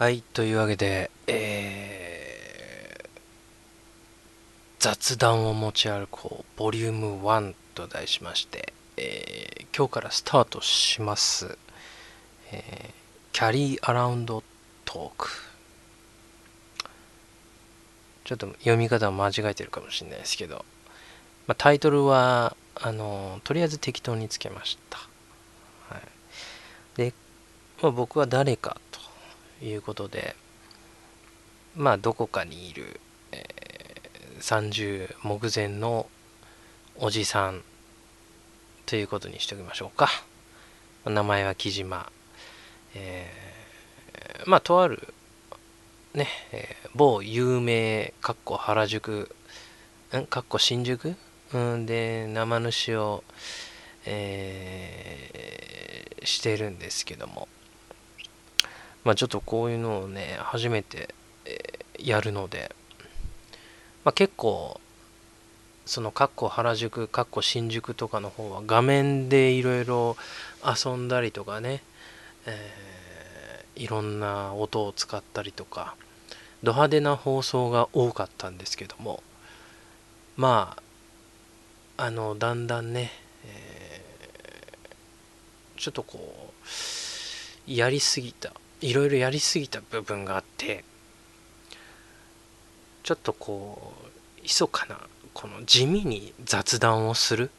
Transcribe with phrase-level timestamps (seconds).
[0.00, 3.10] はい、というわけで、えー
[4.78, 11.58] 雑談を持ち歩こう、ボリューム1と題しまして、えー今日からスタートします、
[12.50, 12.90] えー
[13.34, 14.42] キャリーアラウンド
[14.86, 15.28] トーク。
[18.24, 20.64] ちょっと読み方を間違えてるかもしれないですけど、
[21.46, 24.96] まあ、タイトルは、あの、とりあえず適当につけました。
[25.90, 26.02] はい、
[26.96, 27.12] で、
[27.82, 29.09] まあ、僕は誰かと
[29.62, 30.34] いうことで、
[31.76, 33.00] まあ、どこかにいる、
[33.32, 33.60] えー
[34.40, 36.08] 30目前の
[36.96, 37.62] おじさん
[38.86, 40.08] ということにしておきましょうか。
[41.04, 42.10] 名前は木島。
[42.94, 45.12] えーまあ、とある、
[46.14, 49.34] ね、えー某有名、かっこ原宿、
[50.16, 51.14] んかっこ新宿？
[51.52, 53.22] うんで、生主を、
[54.06, 57.48] えーしてるんですけども、
[59.04, 62.74] まあ、ちょっとこういうのをね、初めて、えやるので、
[64.04, 64.80] まあ、結構、
[65.86, 70.16] その、かっこ原宿、かっこ新宿とかの方は画面でいろいろ
[70.64, 71.82] 遊んだりとかね、
[72.46, 72.90] えー
[73.76, 75.96] いろんな音を使ったりとか、
[76.62, 79.22] ド派手な放送が多かったんですけども、
[80.36, 80.76] ま
[81.96, 83.10] あ、あの、だんだんね、
[83.46, 86.52] えーちょっとこ
[87.66, 90.84] う、やりすぎた、いろいろやりすぎた部分があって、
[93.02, 93.92] ちょっとこ
[94.38, 94.98] う、密かな、
[95.34, 97.50] この地味に雑談をする。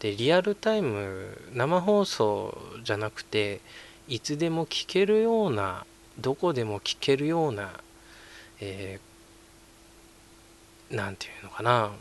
[0.00, 3.60] で、リアルタイム、生放送じゃなくて、
[4.06, 5.84] いつでも聞けるような、
[6.20, 7.72] どこでも聞けるような、
[8.60, 9.08] えー
[10.94, 11.92] なんていうのかな、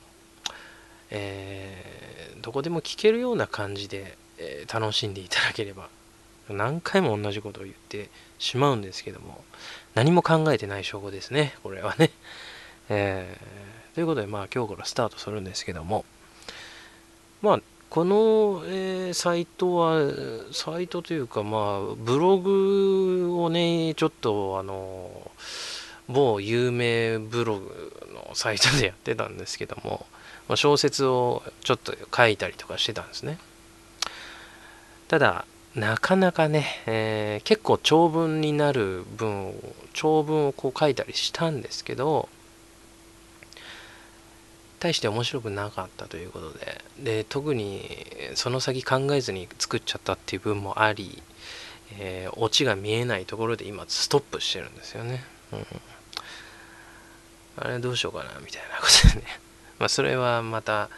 [1.10, 5.90] えーどこでも聞けるような感じで、えー楽しんでいただければ、
[6.54, 8.10] 何回も同じことを言って
[8.40, 9.44] しまうんですけども、
[9.96, 12.12] 何も考えてない証拠ですね、これはね。
[12.90, 16.06] えーということで、まあ今日からスタートするんですけども、
[17.42, 17.60] まあ、
[17.90, 20.02] この、えーサイトは、
[20.52, 25.32] サイトというか、まあ、ブログをね、ちょっと、あの、
[26.08, 30.06] 某有名ブログのサイトでやってたんですけども、
[30.48, 33.38] まあ、小説をちょっと書いたりとかしてたんですね。
[35.08, 35.46] ただ、
[35.78, 39.54] なかなかね、えー結構長文になる文を、
[39.94, 42.30] 長文をこう書いたりしたんですけど、
[44.80, 47.88] 大して面白くなかったということで、で、特に
[48.34, 51.22] その先考えずに作っちゃったっていう分もあり、
[52.00, 55.24] えーオチが見えないところで今ストップしてるんですよね。
[55.54, 55.66] うん、
[57.58, 59.40] あれどうしようかなみたいなことでね。
[59.78, 60.90] まあそれはまた、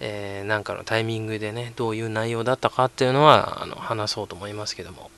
[0.00, 5.10] えーなんかのタイミングでね、どういう内容だったかっていうのはあの話そうと思いますけども。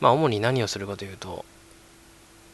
[0.00, 1.44] まあ主に何をするかというと、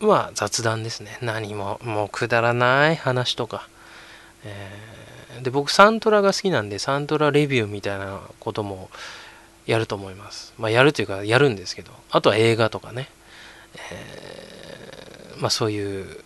[0.01, 1.19] ま雑談ですね。
[1.21, 3.69] 何も、もうくだらない話とか。
[4.45, 8.91] えーで、僕サントラが好きなんで、サントラレビューみたいなことも
[9.67, 10.53] やると思います。
[10.59, 13.09] まあやるというかやるんですけど、あとは映画とかね。
[13.91, 16.23] えーまあそういう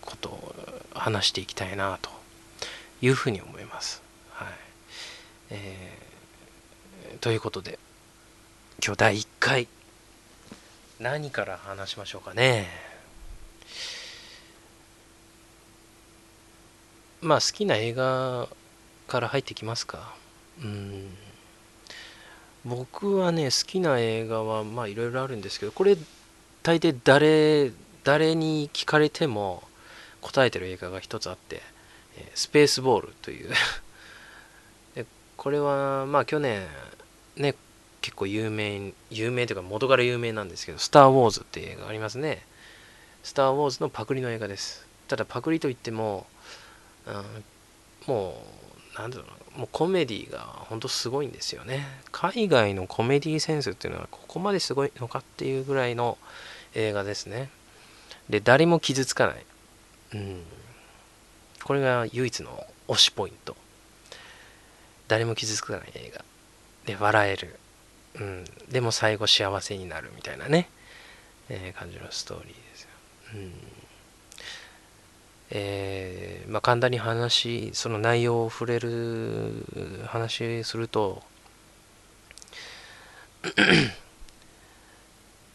[0.00, 0.54] ことを
[0.92, 2.10] 話していきたいなと
[3.00, 3.55] いうふうに思います。
[5.50, 5.58] はい。
[5.60, 7.78] えーということで、
[8.84, 9.68] 今日第1回、
[11.00, 12.68] 何から話しましょうかね。
[17.22, 18.48] まあ好きな映画
[19.08, 20.14] から入ってきますか。
[20.62, 21.16] うん。
[22.64, 25.96] 僕はね、好きな映画はまあいろいろあるんですけど、これ
[26.62, 27.72] 大抵誰、
[28.04, 29.62] 誰に聞かれても
[30.20, 31.62] 答えてる映画が一つあって、
[32.18, 33.50] えースペースボールという
[35.46, 36.66] これはまあ去年
[37.36, 37.54] ね、
[38.00, 42.44] 結構有名、有名というか元から有名なんですけど、スター・ウォーズっていう映画ありますね。
[43.22, 44.84] スター・ウォーズのパクリの映画です。
[45.06, 46.26] ただパクリといっても、
[47.06, 48.42] うんも
[48.96, 49.24] う、なんだろ
[49.54, 51.86] う、もうコメディが本当すごいんですよね。
[52.10, 56.18] 海外のコメディセンスっていうのはここまですごいのかっていうぐらいの
[56.74, 57.50] 映画ですね。
[58.28, 59.46] で、誰も傷つかない。
[60.14, 60.42] うん。
[61.62, 63.54] これが唯一の推しポイント。
[65.08, 66.24] 誰も傷つかない映画。
[66.86, 67.58] で、笑える。
[68.16, 68.44] うん。
[68.70, 70.68] でも最後幸せになるみたいなね、
[71.48, 72.88] えー感じのストーリーですよ。
[73.34, 73.52] うん。
[75.50, 79.64] えーまあ、簡単に話その内容を触れる
[80.06, 81.22] 話すると、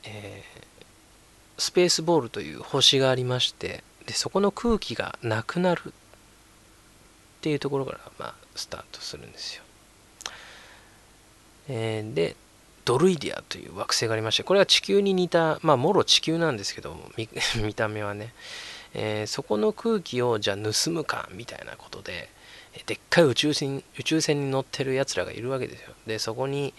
[0.04, 0.62] えー
[1.58, 5.94] スペースボールという星がありましてでそこの空気がなくなる
[7.42, 9.64] っていうところから、まあ、スタートするんですよ。
[11.70, 12.36] えーで
[12.84, 16.98] ドルイディアという惑星がありましてこれは地球に似たまあもろ地球なんですけど
[17.64, 18.34] 見た目はね、
[18.94, 22.30] えー、そこの空気をじゃあ盗むかみたいなことで
[22.88, 25.94] でっかい宇宙船宇宙船に乗ってるやつらがいるわけですよ。
[26.08, 26.74] でそこに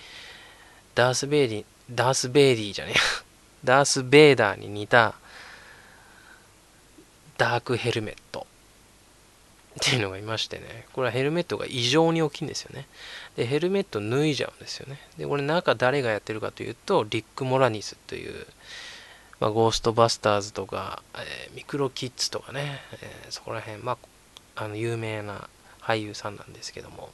[0.95, 3.01] ダース・ベイリーダース・ベイリーじゃねえ
[3.65, 5.15] ダース・ベイダーに似た
[7.39, 8.47] ダークヘルメット。
[9.73, 12.87] っていうのがいましてね、これはヘルメットが異常に大きいんですよね。
[13.37, 15.01] で、ヘルメット脱いじゃうんですよね。
[15.17, 18.47] で、これ中誰がやってるかというと、リック・モラニスという、
[19.41, 23.93] まあ、ゴーストバスターズとか、えー、ミクロキッズとかね、えー、そこら辺、ま
[24.57, 25.49] あ、あの有名な
[25.81, 27.11] 俳優さんなんですけども、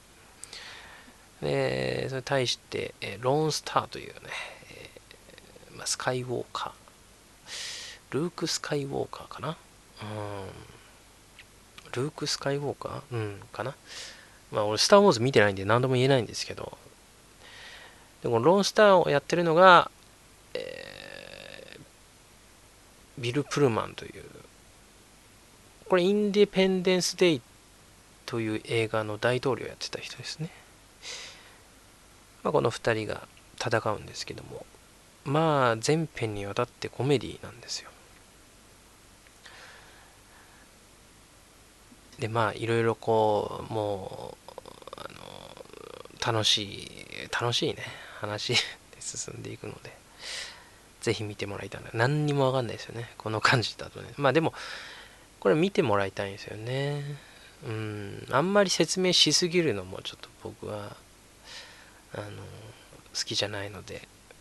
[1.41, 4.19] で、それに対して、えー、ローンスターというね、
[4.71, 6.73] えーまあ、スカイウォーカー、
[8.11, 9.57] ルーク・スカイウォーカーかな。
[10.01, 10.78] うん
[11.93, 13.75] ルーク・スカイウォーカーうん、かな？
[14.51, 16.77] まあ、俺、スター・ウォーズ見てないんで何度も言えないんですけど、
[18.23, 19.91] でも、ローンスターをやってるのが、
[20.53, 21.81] えー、
[23.19, 24.23] ビル・プルマンという、
[25.87, 27.41] これ、インディペンデンス・デイ
[28.25, 30.49] という映画の大統領やってた人ですね。
[32.43, 33.27] まあ、この2人が
[33.59, 34.65] 戦うんですけども、
[35.25, 37.89] まあ、全編にわたってコメディなんですよ。
[42.19, 44.51] でまあいろいろこうもう
[44.97, 45.07] あ
[46.27, 46.89] の楽しい
[47.31, 47.83] 楽しいね。
[48.19, 48.53] 話
[48.91, 49.97] で進んでいくので。
[51.01, 51.89] ぜひ見てもらいたいな。
[51.93, 53.09] 何にもわかんないですよね。
[53.17, 54.13] この感じだとね。
[54.17, 54.53] まあでも
[55.39, 57.03] これ見てもらいたいんですよね。
[57.65, 58.27] うん。
[58.31, 60.97] あんまり説明しすぎるのもちょっと僕は
[62.13, 62.43] あの
[63.15, 63.95] 好きじゃないので。
[63.95, 63.99] っ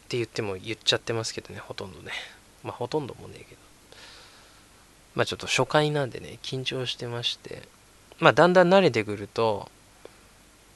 [0.08, 2.12] て言っても言っちゃってますけどねほとんどね。
[2.64, 3.67] まあほとんどもねえけど。
[5.18, 7.62] まあちょっと初回なんでね、緊張してまして、
[8.20, 9.68] まあだんだん慣れてくると、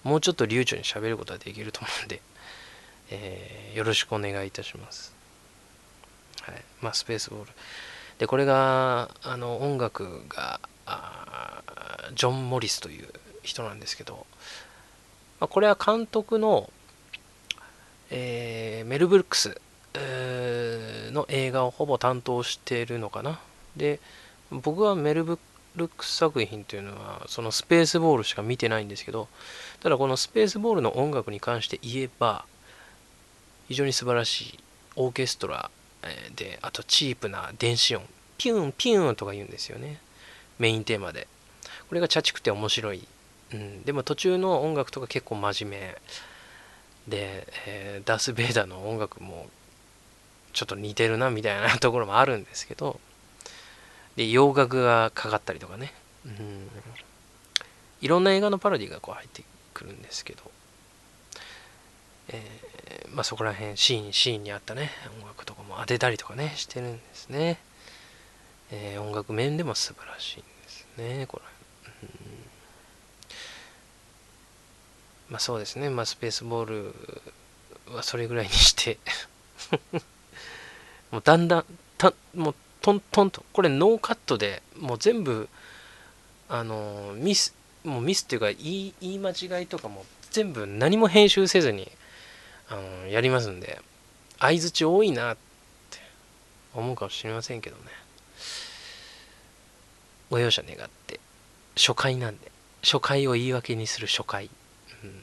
[0.02, 2.20] もうちょっと流暢に喋ることができると思うんで、
[3.10, 5.14] えー、よろしくお願いいたします。
[6.40, 6.64] はい。
[6.80, 7.52] まあスペースボール。
[8.18, 10.58] で、これが、あの、音楽が、
[12.16, 13.08] ジョン・モリスという
[13.44, 14.26] 人なんですけど、
[15.38, 16.68] まあ、これは監督の、
[18.10, 19.60] えー、メル・ブルックス
[19.94, 23.38] の映画をほぼ担当しているのかな。
[23.76, 24.00] で、
[24.62, 25.38] 僕はメルブ
[25.76, 29.28] ルックス作品というのはそのスペースボールしか見てないんですけど
[29.80, 32.44] ただこのスペースボールの音楽に関して言えば
[33.68, 34.58] 非常に素晴らしい
[34.96, 35.70] オーケストラ
[36.36, 38.02] であとチープな電子音
[38.42, 40.00] ピュンピュンとか言うんですよね。
[40.58, 41.28] メインテーマで。
[41.88, 43.06] これがチャチくて面白い、
[43.52, 45.96] うん、でも途中の音楽とか結構真面目。
[47.06, 49.46] で、えー、ダース・ベイダーの音楽も
[50.52, 53.00] ちょっと似てるなみたいなところもあるんですけど
[54.16, 55.92] で洋楽がかかったりとかね、
[56.26, 56.68] うん、
[58.00, 59.42] いろんな映画のパロディがこう入って
[59.72, 60.42] くるんですけど、
[62.28, 67.58] えー、まあ、そこら辺シーンシーンにあったね音楽とかも当てたりとかねしてるんですね、
[68.70, 71.44] えー、音楽面でも素晴らしいんですねこれ、
[72.02, 72.08] うん、
[75.30, 75.88] まあそうですね。
[75.88, 76.94] まあスペースボール
[77.94, 78.98] はそれぐらいにして。
[81.10, 81.64] もうだんだん
[81.98, 85.48] たもうトントンとこれノーカットでもう全部
[86.48, 91.90] あのミスもうミスっていうか言い言い間違いとかも全部何も編集せずに
[92.68, 93.80] あのやりますんで
[94.38, 95.36] 相づち多いなっ
[95.90, 95.98] て
[96.74, 97.82] 思うかもしれませんけどね。
[100.30, 101.20] ご容赦願って
[101.76, 102.50] 初回なんで
[102.82, 104.50] 初回を言い訳にする初回。
[105.04, 105.22] うん。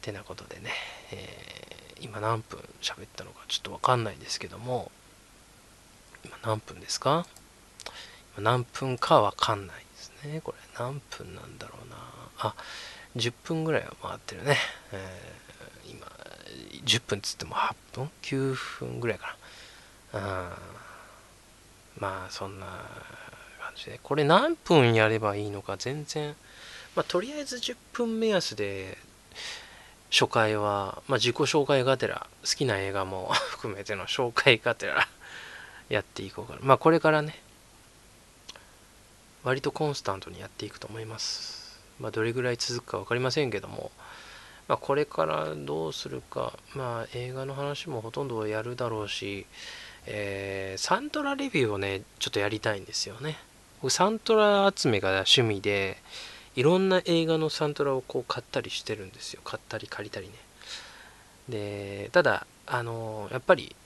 [0.00, 0.70] てなことでね、
[1.12, 4.92] えー、今何分喋ったのかちょっとわかんないですけども
[6.26, 7.24] 今何分ですか？
[8.36, 10.40] 今何分かわかんないですね。
[10.42, 11.96] これ何分なんだろうな。
[12.38, 12.54] あ、
[13.16, 14.56] 10分ぐらいは回ってるね。
[14.92, 16.06] えー、今、
[16.84, 19.36] 10分つっても8分 ?9 分ぐらいか
[20.12, 20.20] な。
[20.20, 20.58] あ
[21.98, 24.00] まあ、そんな感じで。
[24.02, 25.76] これ何分やればいいのか？
[25.78, 26.34] 全然。
[26.94, 28.98] まあ、とりあえず10分目安で、
[30.10, 35.08] 初回は、まあ、自己紹介がてら、好きな映画も含めての紹介がてら
[35.88, 36.60] やっていこうかな。
[36.62, 37.40] まあこれからね、
[39.44, 41.80] 割とコンスタントにやっていくと思います。
[42.00, 43.90] まあどれぐらい続くか分かりませんけども、
[44.68, 49.46] まあこれからどうするか、まあ映画の話もほとんどやるだろうし、
[50.06, 53.38] えー、サントラレビューをね、ちょっとやりたいんですよね。
[53.82, 55.98] 僕サントラ集めが趣味で、
[56.56, 59.42] いろんな映画のサントラをこう買ったりしてるんですよ。
[59.44, 60.32] 買ったり借りたりね。
[61.48, 63.76] で、ただ、あのやっぱり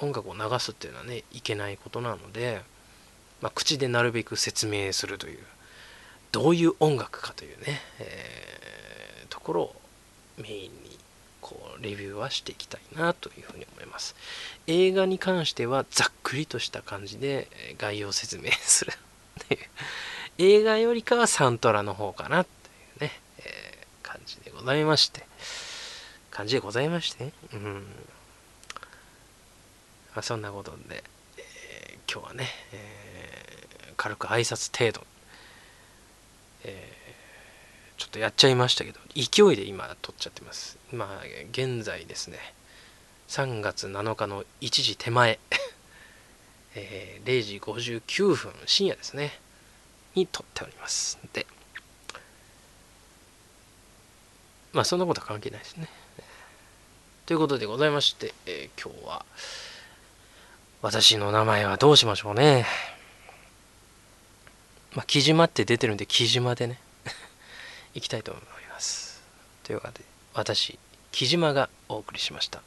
[0.00, 2.62] 音楽を流すっていうのはねいけないことなので、
[3.40, 5.38] まあ、口でなるべく説明するという
[6.32, 9.76] どういう音楽かというね、えー、ところを
[10.38, 10.98] メインに
[11.40, 14.14] こうレビューはしていきたいなというふうに思います。
[14.66, 18.92] 映画に関してはざっくりとした感じで概要説明する。
[20.38, 22.46] 映画よりかはサントラの方かなっ
[22.98, 25.26] ていうね、えー、感じでございまして。
[26.30, 27.24] 感じでございまして。
[27.26, 27.86] ねうん。
[30.14, 31.02] まあ、そんなことで、
[31.38, 35.06] えー、今日はね、えー、軽く挨拶程度、
[36.64, 40.78] えー、ちょっとやっちゃいましたけど勢いで今撮っちゃってます。
[40.92, 41.08] 今
[41.50, 42.38] 現在ですね
[43.28, 45.38] 3月7日の1時手前
[46.74, 49.38] えー、0時59分深夜ですね
[50.14, 51.18] に撮っております。
[51.32, 51.46] で
[54.72, 55.88] まあそんなことは関係ないですね。
[57.24, 59.24] ということでございまして、えー、今日は
[60.82, 62.66] 私の名前はどうしましょうね。
[64.94, 66.80] まあ木島って出てるんで木島でね。
[67.94, 69.22] 行きたいと思います。
[69.62, 70.78] というわけで私
[71.12, 72.62] 木島がお送りしました。